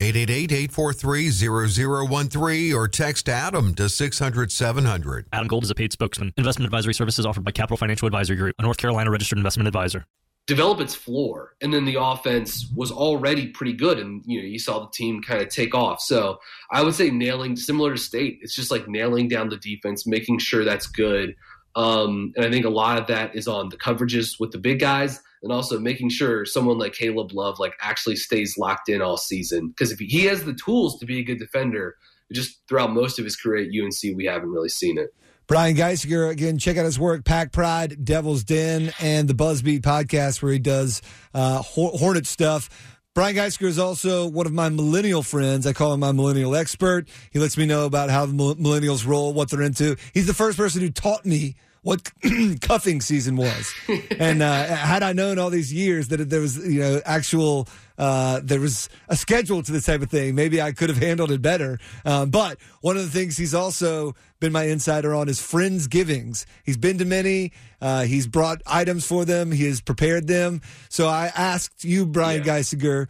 888-843-0013 0.00 2.74
or 2.74 2.88
text 2.88 3.28
Adam 3.28 3.74
to 3.74 3.82
600-700. 3.84 5.26
Adam 5.32 5.48
Gold 5.48 5.64
is 5.64 5.70
a 5.70 5.74
paid 5.74 5.92
spokesman. 5.92 6.32
Investment 6.36 6.66
advisory 6.66 6.94
services 6.94 7.26
offered 7.26 7.44
by 7.44 7.50
Capital 7.50 7.76
Financial 7.76 8.06
Advisory 8.06 8.36
Group, 8.36 8.54
a 8.58 8.62
North 8.62 8.78
Carolina 8.78 9.10
registered 9.10 9.38
investment 9.38 9.68
advisor. 9.68 10.06
Develop 10.46 10.80
its 10.80 10.94
floor, 10.94 11.56
and 11.60 11.74
then 11.74 11.84
the 11.84 12.00
offense 12.00 12.72
was 12.76 12.92
already 12.92 13.48
pretty 13.48 13.72
good, 13.72 13.98
and 13.98 14.22
you 14.26 14.40
know 14.40 14.46
you 14.46 14.60
saw 14.60 14.78
the 14.78 14.86
team 14.92 15.20
kind 15.20 15.42
of 15.42 15.48
take 15.48 15.74
off. 15.74 16.00
So 16.00 16.38
I 16.70 16.84
would 16.84 16.94
say 16.94 17.10
nailing, 17.10 17.56
similar 17.56 17.92
to 17.92 17.98
State, 17.98 18.38
it's 18.42 18.54
just 18.54 18.70
like 18.70 18.86
nailing 18.86 19.26
down 19.26 19.48
the 19.48 19.56
defense, 19.56 20.06
making 20.06 20.38
sure 20.38 20.64
that's 20.64 20.86
good. 20.86 21.34
Um, 21.76 22.32
and 22.36 22.44
I 22.44 22.50
think 22.50 22.64
a 22.64 22.70
lot 22.70 22.98
of 22.98 23.06
that 23.08 23.36
is 23.36 23.46
on 23.46 23.68
the 23.68 23.76
coverages 23.76 24.40
with 24.40 24.50
the 24.50 24.58
big 24.58 24.80
guys, 24.80 25.20
and 25.42 25.52
also 25.52 25.78
making 25.78 26.08
sure 26.08 26.44
someone 26.44 26.78
like 26.78 26.94
Caleb 26.94 27.32
Love 27.32 27.58
like 27.58 27.74
actually 27.80 28.16
stays 28.16 28.56
locked 28.58 28.88
in 28.88 29.02
all 29.02 29.18
season. 29.18 29.68
Because 29.68 29.92
if 29.92 29.98
he 29.98 30.24
has 30.24 30.44
the 30.44 30.54
tools 30.54 30.98
to 30.98 31.06
be 31.06 31.20
a 31.20 31.22
good 31.22 31.38
defender, 31.38 31.96
just 32.32 32.60
throughout 32.68 32.92
most 32.92 33.18
of 33.18 33.24
his 33.24 33.36
career 33.36 33.64
at 33.64 33.68
UNC, 33.68 34.16
we 34.16 34.24
haven't 34.24 34.50
really 34.50 34.70
seen 34.70 34.98
it. 34.98 35.14
Brian 35.46 35.76
Geisinger, 35.76 36.28
again, 36.28 36.58
check 36.58 36.76
out 36.76 36.84
his 36.84 36.98
work, 36.98 37.24
Pack 37.24 37.52
Pride, 37.52 38.04
Devil's 38.04 38.42
Den, 38.42 38.92
and 39.00 39.28
the 39.28 39.34
Buzzbeat 39.34 39.82
podcast 39.82 40.42
where 40.42 40.52
he 40.52 40.58
does 40.58 41.02
uh, 41.34 41.62
Hornet 41.62 42.26
stuff. 42.26 42.95
Brian 43.16 43.34
Geisinger 43.34 43.66
is 43.66 43.78
also 43.78 44.26
one 44.26 44.44
of 44.44 44.52
my 44.52 44.68
millennial 44.68 45.22
friends. 45.22 45.66
I 45.66 45.72
call 45.72 45.94
him 45.94 46.00
my 46.00 46.12
millennial 46.12 46.54
expert. 46.54 47.08
He 47.30 47.38
lets 47.38 47.56
me 47.56 47.64
know 47.64 47.86
about 47.86 48.10
how 48.10 48.26
the 48.26 48.34
millennials 48.34 49.06
roll, 49.06 49.32
what 49.32 49.48
they're 49.48 49.62
into. 49.62 49.96
He's 50.12 50.26
the 50.26 50.34
first 50.34 50.58
person 50.58 50.82
who 50.82 50.90
taught 50.90 51.24
me 51.24 51.56
what 51.86 52.10
cuffing 52.62 53.00
season 53.00 53.36
was. 53.36 53.72
and 54.18 54.42
uh, 54.42 54.64
had 54.64 55.04
I 55.04 55.12
known 55.12 55.38
all 55.38 55.50
these 55.50 55.72
years 55.72 56.08
that 56.08 56.16
there 56.16 56.40
was, 56.40 56.56
you 56.66 56.80
know, 56.80 57.00
actual, 57.04 57.68
uh, 57.96 58.40
there 58.42 58.58
was 58.58 58.88
a 59.08 59.14
schedule 59.14 59.62
to 59.62 59.70
this 59.70 59.86
type 59.86 60.02
of 60.02 60.10
thing, 60.10 60.34
maybe 60.34 60.60
I 60.60 60.72
could 60.72 60.88
have 60.88 60.98
handled 60.98 61.30
it 61.30 61.40
better. 61.40 61.78
Um, 62.04 62.30
but 62.30 62.58
one 62.80 62.96
of 62.96 63.04
the 63.04 63.16
things 63.16 63.36
he's 63.36 63.54
also 63.54 64.16
been 64.40 64.50
my 64.50 64.64
insider 64.64 65.14
on 65.14 65.28
is 65.28 65.40
friends 65.40 65.86
givings. 65.86 66.44
He's 66.64 66.76
been 66.76 66.98
to 66.98 67.04
many. 67.04 67.52
Uh, 67.80 68.02
he's 68.02 68.26
brought 68.26 68.62
items 68.66 69.06
for 69.06 69.24
them. 69.24 69.52
He 69.52 69.66
has 69.66 69.80
prepared 69.80 70.26
them. 70.26 70.62
So 70.88 71.06
I 71.06 71.30
asked 71.36 71.84
you, 71.84 72.04
Brian 72.04 72.42
yeah. 72.42 72.58
Geisinger, 72.58 73.06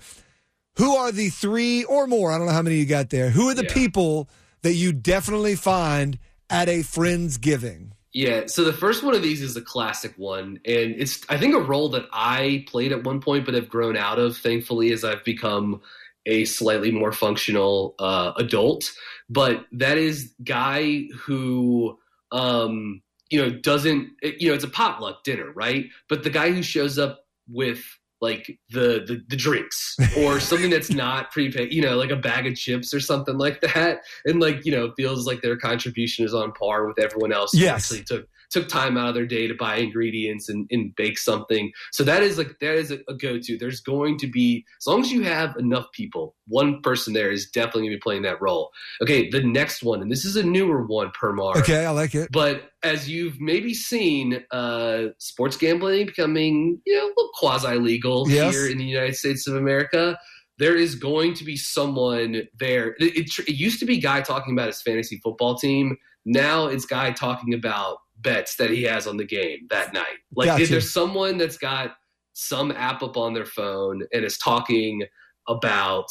who 0.77 0.97
are 0.97 1.13
the 1.13 1.31
three 1.31 1.85
or 1.85 2.07
more? 2.07 2.31
I 2.31 2.37
don't 2.37 2.47
know 2.47 2.53
how 2.53 2.61
many 2.61 2.77
you 2.77 2.85
got 2.85 3.09
there. 3.09 3.31
Who 3.31 3.49
are 3.49 3.55
the 3.55 3.65
yeah. 3.65 3.73
people 3.73 4.29
that 4.61 4.75
you 4.75 4.93
definitely 4.93 5.57
find 5.57 6.19
at 6.51 6.69
a 6.69 6.83
friends 6.83 7.39
giving? 7.39 7.95
Yeah, 8.17 8.47
so 8.47 8.65
the 8.65 8.73
first 8.73 9.03
one 9.03 9.15
of 9.15 9.21
these 9.21 9.43
is 9.43 9.59
a 9.59 9.61
classic 9.61 10.15
one, 10.17 10.59
and 10.65 10.95
it's 10.97 11.21
I 11.29 11.37
think 11.37 11.55
a 11.55 11.61
role 11.61 11.91
that 11.91 12.07
I 12.15 12.65
played 12.67 12.91
at 12.91 13.05
one 13.05 13.21
point 13.21 13.45
but 13.45 13.53
have 13.53 13.69
grown 13.69 13.95
out 13.95 14.19
of, 14.19 14.39
thankfully, 14.39 14.91
as 14.91 15.05
I've 15.05 15.23
become 15.23 15.83
a 16.25 16.47
slightly 16.47 16.91
more 16.91 17.13
functional 17.13 17.95
uh, 17.99 18.33
adult. 18.39 18.91
But 19.29 19.67
that 19.73 19.99
is 19.99 20.33
guy 20.43 21.09
who 21.15 21.99
um, 22.33 23.03
you 23.29 23.39
know 23.39 23.51
doesn't 23.51 24.09
you 24.23 24.49
know 24.49 24.55
it's 24.55 24.65
a 24.65 24.69
potluck 24.69 25.23
dinner, 25.23 25.53
right? 25.53 25.85
But 26.09 26.23
the 26.23 26.31
guy 26.31 26.53
who 26.53 26.63
shows 26.63 26.99
up 26.99 27.27
with 27.47 27.85
like 28.27 28.59
the, 28.71 29.05
the, 29.07 29.23
the 29.29 29.37
drinks 29.37 29.97
or 30.19 30.41
something 30.51 30.71
that's 30.71 30.91
not 30.91 31.31
prepaid, 31.31 31.73
you 31.73 31.81
know, 31.81 31.97
like 31.97 32.11
a 32.11 32.17
bag 32.17 32.47
of 32.47 32.57
chips 32.57 32.93
or 32.93 33.01
something 33.01 33.39
like 33.39 33.61
that, 33.61 34.01
and 34.25 34.41
like 34.41 34.67
you 34.67 34.73
know 34.73 34.93
feels 34.97 35.27
like 35.27 35.43
their 35.43 35.57
contribution 35.57 36.25
is 36.25 36.35
on 36.35 36.53
par 36.53 36.87
with 36.87 36.99
everyone 36.99 37.33
else. 37.33 37.55
Yes, 37.55 37.85
actually 37.85 38.05
took 38.05 38.29
took 38.51 38.69
time 38.69 38.97
out 38.97 39.09
of 39.09 39.15
their 39.15 39.27
day 39.27 39.47
to 39.47 39.55
buy 39.55 39.77
ingredients 39.77 40.49
and, 40.49 40.67
and 40.71 40.95
bake 40.97 41.19
something. 41.19 41.73
So 41.93 42.05
that 42.05 42.23
is 42.23 42.39
like 42.39 42.59
that 42.61 42.75
is 42.75 42.91
a, 42.91 42.99
a 43.09 43.15
go 43.15 43.39
to. 43.39 43.59
There's 43.59 43.81
going 43.81 44.19
to 44.19 44.27
be 44.27 44.65
as 44.81 44.87
long 44.87 45.01
as 45.01 45.13
you 45.13 45.23
have 45.23 45.57
enough 45.57 45.87
people, 45.93 46.35
one 46.49 46.81
person 46.83 47.13
there 47.13 47.31
is 47.31 47.51
definitely 47.51 47.83
going 47.83 47.93
to 47.93 47.97
be 47.97 48.01
playing 48.01 48.23
that 48.23 48.41
role. 48.41 48.71
Okay, 49.03 49.29
the 49.31 49.43
next 49.43 49.83
one, 49.83 50.03
and 50.03 50.11
this 50.11 50.25
is 50.25 50.37
a 50.37 50.43
newer 50.43 50.87
one, 50.87 51.11
per 51.11 51.33
Permar. 51.33 51.57
Okay, 51.59 51.85
I 51.85 51.91
like 51.91 52.15
it. 52.15 52.29
But 52.33 52.71
as 52.83 53.09
you've 53.09 53.41
maybe 53.41 53.75
seen, 53.75 54.45
uh, 54.51 55.09
sports 55.19 55.57
gambling 55.57 56.07
becoming 56.07 56.81
you 56.87 56.97
know 56.97 57.07
a 57.07 57.09
little 57.09 57.31
quasi 57.35 57.77
legal 57.77 58.29
yes. 58.29 58.55
here 58.55 58.71
in 58.71 58.79
the 58.79 58.85
United 58.85 59.17
States 59.17 59.47
of 59.47 59.57
America 59.57 60.19
there 60.59 60.77
is 60.77 60.95
going 60.95 61.35
to 61.35 61.45
be 61.45 61.57
someone 61.57 62.43
there. 62.59 62.97
It, 62.99 63.17
it, 63.17 63.39
it, 63.41 63.57
used 63.57 63.79
to 63.81 63.87
be 63.87 63.99
guy 63.99 64.23
talking 64.23 64.55
about 64.55 64.69
his 64.69 64.81
fantasy 64.81 65.21
football 65.23 65.57
team. 65.57 65.97
Now 66.25 66.67
it's 66.67 66.87
guy 66.87 67.13
talking 67.13 67.55
about 67.55 67.99
bets 68.27 68.57
that 68.57 68.71
he 68.71 68.83
has 68.83 69.07
on 69.07 69.17
the 69.17 69.25
game 69.25 69.69
that 69.71 69.93
night. 69.95 70.19
Like 70.35 70.47
gotcha. 70.47 70.65
if 70.65 70.69
there's 70.69 70.91
someone 70.91 71.39
that's 71.39 71.57
got 71.57 71.97
some 72.33 72.73
app 72.73 73.03
up 73.03 73.17
on 73.17 73.33
their 73.33 73.47
phone 73.47 74.03
and 74.13 74.25
is 74.25 74.37
talking 74.37 75.05
about 75.49 76.09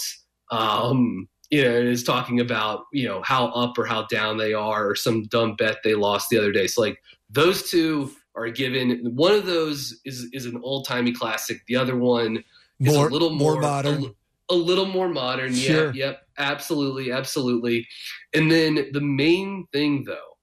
um 0.49 1.27
you 1.51 1.63
know, 1.63 1.69
is 1.69 2.03
talking 2.03 2.39
about, 2.39 2.85
you 2.91 3.07
know, 3.07 3.21
how 3.23 3.47
up 3.47 3.77
or 3.77 3.85
how 3.85 4.03
down 4.07 4.37
they 4.37 4.53
are 4.53 4.89
or 4.89 4.95
some 4.95 5.23
dumb 5.25 5.55
bet 5.55 5.77
they 5.83 5.93
lost 5.93 6.29
the 6.29 6.37
other 6.37 6.51
day. 6.51 6.65
So 6.67 6.81
like 6.81 6.99
those 7.29 7.69
two 7.69 8.11
are 8.35 8.49
given 8.49 9.13
one 9.15 9.31
of 9.33 9.45
those 9.45 9.99
is 10.05 10.27
is 10.33 10.45
an 10.45 10.59
old 10.63 10.87
timey 10.87 11.11
classic. 11.11 11.61
The 11.67 11.75
other 11.75 11.97
one 11.97 12.43
is 12.79 12.93
more, 12.93 13.07
a 13.07 13.11
little 13.11 13.29
more, 13.29 13.53
more 13.53 13.61
modern. 13.61 14.05
A, 14.49 14.53
a, 14.53 14.55
little 14.55 14.87
more 14.87 15.09
modern. 15.09 15.53
Sure. 15.53 15.87
Yep, 15.87 15.95
yep. 15.95 16.21
Absolutely, 16.37 17.11
absolutely. 17.11 17.87
And 18.33 18.51
then 18.51 18.89
the 18.91 19.01
main 19.01 19.67
thing 19.71 20.03
though, 20.03 20.37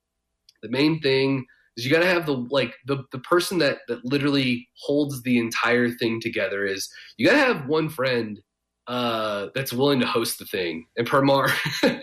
the 0.62 0.68
main 0.68 1.00
thing 1.00 1.44
is 1.76 1.84
you 1.84 1.90
got 1.90 2.00
to 2.00 2.06
have 2.06 2.26
the 2.26 2.46
like 2.50 2.74
the 2.86 3.04
the 3.12 3.18
person 3.18 3.58
that 3.58 3.78
that 3.88 4.04
literally 4.04 4.68
holds 4.78 5.22
the 5.22 5.38
entire 5.38 5.90
thing 5.90 6.20
together 6.20 6.64
is 6.64 6.88
you 7.16 7.26
got 7.26 7.32
to 7.32 7.54
have 7.54 7.66
one 7.66 7.88
friend 7.88 8.40
uh, 8.86 9.48
that's 9.54 9.72
willing 9.72 10.00
to 10.00 10.06
host 10.06 10.38
the 10.38 10.44
thing. 10.44 10.86
And 10.96 11.06
Permar, 11.08 11.50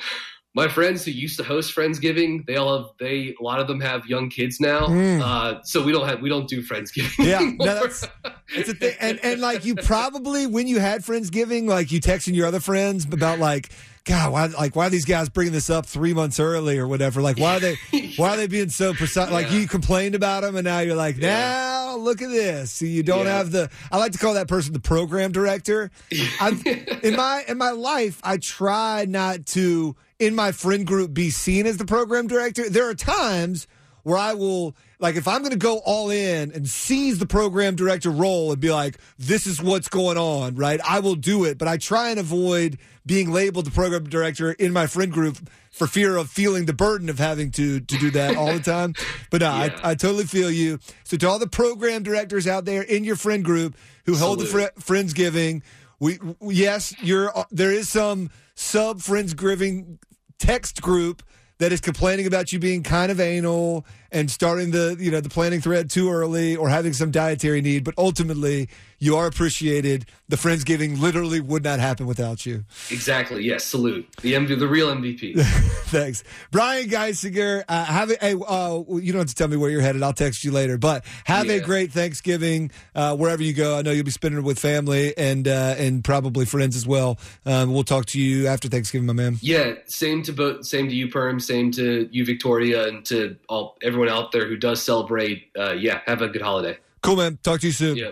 my 0.55 0.67
friends 0.67 1.05
who 1.05 1.11
used 1.11 1.37
to 1.37 1.43
host 1.43 1.75
Friendsgiving, 1.75 2.45
they 2.47 2.55
all 2.55 2.77
have 2.77 2.87
they 2.99 3.35
a 3.39 3.43
lot 3.43 3.59
of 3.59 3.67
them 3.67 3.81
have 3.81 4.05
young 4.07 4.29
kids 4.29 4.59
now. 4.59 4.87
Mm. 4.87 5.21
Uh, 5.21 5.61
so 5.63 5.83
we 5.83 5.91
don't 5.91 6.07
have 6.07 6.21
we 6.21 6.29
don't 6.29 6.47
do 6.47 6.61
Friendsgiving. 6.61 7.25
Yeah, 7.25 7.51
no, 7.59 7.65
that's, 7.65 8.07
that's 8.55 8.69
a 8.69 8.73
thing. 8.73 8.95
And 8.99 9.19
and 9.23 9.41
like 9.41 9.65
you 9.65 9.75
probably 9.75 10.47
when 10.47 10.67
you 10.67 10.79
had 10.79 11.03
Friendsgiving, 11.03 11.67
like 11.67 11.91
you 11.91 11.99
texting 11.99 12.33
your 12.35 12.47
other 12.47 12.59
friends 12.59 13.05
about 13.05 13.39
like 13.39 13.69
God, 14.09 14.33
why 14.33 14.45
like 14.47 14.75
why 14.75 14.87
are 14.87 14.89
these 14.89 15.05
guys 15.05 15.29
bringing 15.29 15.53
this 15.53 15.69
up 15.69 15.85
three 15.85 16.15
months 16.15 16.39
early 16.39 16.79
or 16.79 16.87
whatever? 16.87 17.21
Like 17.21 17.37
why 17.37 17.57
are 17.57 17.59
they 17.59 17.77
why 18.15 18.29
are 18.29 18.37
they 18.37 18.47
being 18.47 18.69
so 18.69 18.95
precise? 18.95 19.29
Like 19.29 19.51
you 19.51 19.67
complained 19.67 20.15
about 20.15 20.41
them 20.41 20.55
and 20.55 20.65
now 20.65 20.79
you're 20.79 20.95
like, 20.95 21.17
yeah. 21.17 21.27
now 21.27 21.95
look 21.97 22.23
at 22.23 22.29
this. 22.29 22.71
So 22.71 22.85
you 22.85 23.03
don't 23.03 23.27
yeah. 23.27 23.37
have 23.37 23.51
the. 23.51 23.69
I 23.91 23.97
like 23.97 24.13
to 24.13 24.17
call 24.17 24.33
that 24.33 24.47
person 24.47 24.73
the 24.73 24.79
program 24.79 25.31
director. 25.31 25.91
In 26.11 27.15
my 27.15 27.43
in 27.47 27.59
my 27.59 27.69
life, 27.69 28.19
I 28.23 28.37
try 28.37 29.05
not 29.07 29.45
to 29.47 29.95
in 30.17 30.33
my 30.33 30.53
friend 30.53 30.87
group 30.87 31.13
be 31.13 31.29
seen 31.29 31.67
as 31.67 31.77
the 31.77 31.85
program 31.85 32.25
director. 32.25 32.67
There 32.67 32.89
are 32.89 32.95
times 32.95 33.67
where 34.01 34.17
I 34.17 34.33
will 34.33 34.75
like 34.99 35.15
if 35.15 35.27
I'm 35.27 35.39
going 35.39 35.51
to 35.51 35.57
go 35.57 35.77
all 35.79 36.09
in 36.09 36.51
and 36.51 36.67
seize 36.67 37.19
the 37.19 37.25
program 37.25 37.75
director 37.75 38.09
role 38.09 38.51
and 38.51 38.59
be 38.59 38.71
like, 38.71 38.97
this 39.17 39.47
is 39.47 39.61
what's 39.61 39.87
going 39.87 40.17
on, 40.17 40.55
right? 40.55 40.79
I 40.87 40.99
will 40.99 41.15
do 41.15 41.45
it, 41.45 41.57
but 41.57 41.67
I 41.67 41.77
try 41.77 42.09
and 42.09 42.19
avoid 42.19 42.77
being 43.05 43.31
labeled 43.31 43.65
the 43.65 43.71
program 43.71 44.03
director 44.03 44.51
in 44.51 44.73
my 44.73 44.87
friend 44.87 45.11
group 45.11 45.37
for 45.71 45.87
fear 45.87 46.17
of 46.17 46.29
feeling 46.29 46.65
the 46.65 46.73
burden 46.73 47.09
of 47.09 47.17
having 47.17 47.51
to 47.51 47.79
to 47.79 47.97
do 47.97 48.11
that 48.11 48.35
all 48.35 48.51
the 48.53 48.59
time. 48.59 48.93
But 49.29 49.41
uh, 49.41 49.57
no, 49.57 49.65
yeah. 49.65 49.79
I, 49.83 49.91
I 49.91 49.95
totally 49.95 50.25
feel 50.25 50.51
you. 50.51 50.79
So 51.05 51.15
to 51.17 51.29
all 51.29 51.39
the 51.39 51.47
program 51.47 52.03
directors 52.03 52.45
out 52.45 52.65
there 52.65 52.81
in 52.81 53.03
your 53.03 53.15
friend 53.15 53.43
group 53.43 53.77
who 54.05 54.15
hold 54.15 54.39
the 54.39 54.45
fr- 54.45 54.79
friendsgiving, 54.81 55.63
we 55.99 56.19
yes, 56.41 56.93
you're 57.01 57.35
uh, 57.35 57.45
there 57.51 57.71
is 57.71 57.89
some 57.89 58.29
sub 58.55 58.99
friendsgiving 58.99 59.97
text 60.37 60.81
group 60.81 61.23
that 61.59 61.71
is 61.71 61.81
complaining 61.81 62.25
about 62.25 62.51
you 62.51 62.59
being 62.59 62.83
kind 62.83 63.11
of 63.11 63.19
anal 63.19 63.85
and 64.11 64.29
starting 64.31 64.71
the 64.71 64.95
you 64.99 65.11
know 65.11 65.21
the 65.21 65.29
planning 65.29 65.61
thread 65.61 65.89
too 65.89 66.11
early 66.11 66.55
or 66.55 66.69
having 66.69 66.93
some 66.93 67.11
dietary 67.11 67.61
need 67.61 67.83
but 67.83 67.93
ultimately 67.97 68.67
You 69.01 69.15
are 69.15 69.27
appreciated. 69.27 70.05
The 70.27 70.35
Friendsgiving 70.35 70.99
literally 70.99 71.39
would 71.39 71.63
not 71.63 71.79
happen 71.79 72.05
without 72.05 72.45
you. 72.45 72.65
Exactly. 72.91 73.43
Yes. 73.45 73.63
Salute 73.63 74.05
the 74.21 74.33
MV, 74.33 74.59
the 74.59 74.67
real 74.67 74.89
MVP. 74.93 75.39
Thanks, 75.87 76.23
Brian 76.51 76.89
Geisinger. 76.89 77.63
Uh, 77.67 77.85
have 77.85 78.11
a, 78.11 78.17
hey, 78.19 78.33
uh, 78.45 78.83
you 78.89 79.13
don't 79.13 79.21
have 79.21 79.27
to 79.29 79.35
tell 79.35 79.47
me 79.47 79.55
where 79.55 79.69
you're 79.69 79.81
headed. 79.81 80.03
I'll 80.03 80.11
text 80.13 80.43
you 80.43 80.51
later. 80.51 80.77
But 80.77 81.05
have 81.23 81.45
Yeah. 81.47 81.53
a 81.53 81.59
great 81.61 81.91
Thanksgiving 81.93 82.71
uh, 82.93 83.15
wherever 83.15 83.41
you 83.41 83.53
go. 83.53 83.77
I 83.77 83.81
know 83.83 83.91
you'll 83.91 84.03
be 84.05 84.11
spending 84.11 84.39
it 84.41 84.43
with 84.43 84.59
family 84.59 85.17
and 85.17 85.47
uh, 85.47 85.75
and 85.77 86.03
probably 86.03 86.45
friends 86.45 86.75
as 86.75 86.85
well. 86.85 87.17
Um, 87.45 87.73
we'll 87.73 87.83
talk 87.85 88.05
to 88.07 88.19
you 88.19 88.47
after 88.47 88.67
Thanksgiving, 88.67 89.07
my 89.07 89.13
man. 89.13 89.37
Yeah, 89.41 89.73
same 89.87 90.23
to 90.23 90.33
both, 90.33 90.65
same 90.65 90.89
to 90.89 90.95
you, 90.95 91.07
Perm, 91.09 91.39
same 91.39 91.71
to 91.71 92.09
you, 92.11 92.25
Victoria, 92.25 92.87
and 92.87 93.05
to 93.05 93.37
all 93.47 93.77
everyone 93.81 93.98
out 94.07 94.31
there 94.31 94.47
who 94.47 94.55
does 94.55 94.81
celebrate. 94.81 95.49
Uh, 95.57 95.71
yeah, 95.71 96.01
have 96.05 96.21
a 96.21 96.27
good 96.27 96.41
holiday. 96.41 96.77
Cool, 97.01 97.17
man. 97.17 97.39
Talk 97.43 97.61
to 97.61 97.67
you 97.67 97.73
soon. 97.73 97.97
Yeah. 97.97 98.11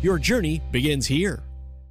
Your 0.00 0.18
journey 0.18 0.62
begins 0.70 1.06
here. 1.06 1.42